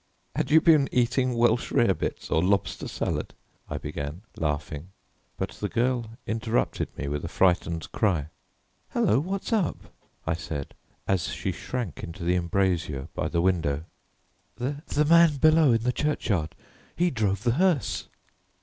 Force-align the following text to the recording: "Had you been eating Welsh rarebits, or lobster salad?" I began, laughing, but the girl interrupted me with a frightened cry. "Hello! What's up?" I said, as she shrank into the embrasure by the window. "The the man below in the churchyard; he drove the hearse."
"Had 0.35 0.49
you 0.49 0.61
been 0.61 0.89
eating 0.91 1.35
Welsh 1.35 1.71
rarebits, 1.71 2.31
or 2.31 2.43
lobster 2.43 2.87
salad?" 2.87 3.35
I 3.69 3.77
began, 3.77 4.23
laughing, 4.35 4.89
but 5.37 5.49
the 5.51 5.69
girl 5.69 6.17
interrupted 6.25 6.87
me 6.97 7.07
with 7.07 7.23
a 7.23 7.27
frightened 7.27 7.91
cry. 7.91 8.29
"Hello! 8.93 9.19
What's 9.19 9.53
up?" 9.53 9.93
I 10.25 10.33
said, 10.33 10.73
as 11.07 11.27
she 11.27 11.51
shrank 11.51 12.03
into 12.03 12.23
the 12.23 12.33
embrasure 12.33 13.09
by 13.13 13.27
the 13.27 13.41
window. 13.43 13.85
"The 14.55 14.81
the 14.87 15.05
man 15.05 15.37
below 15.37 15.71
in 15.73 15.83
the 15.83 15.93
churchyard; 15.93 16.55
he 16.95 17.11
drove 17.11 17.43
the 17.43 17.51
hearse." 17.61 18.07